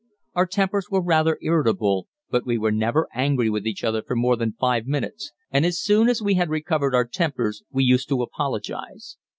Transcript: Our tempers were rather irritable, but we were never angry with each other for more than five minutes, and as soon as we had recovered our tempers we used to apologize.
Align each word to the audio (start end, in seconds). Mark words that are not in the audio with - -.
Our 0.33 0.47
tempers 0.47 0.89
were 0.89 0.99
rather 1.03 1.37
irritable, 1.43 2.07
but 2.31 2.43
we 2.43 2.57
were 2.57 2.71
never 2.71 3.07
angry 3.13 3.51
with 3.51 3.67
each 3.67 3.83
other 3.83 4.01
for 4.01 4.15
more 4.15 4.35
than 4.35 4.53
five 4.53 4.87
minutes, 4.87 5.31
and 5.51 5.63
as 5.63 5.79
soon 5.79 6.09
as 6.09 6.23
we 6.23 6.33
had 6.33 6.49
recovered 6.49 6.95
our 6.95 7.05
tempers 7.05 7.61
we 7.69 7.83
used 7.83 8.09
to 8.09 8.23
apologize. 8.23 9.17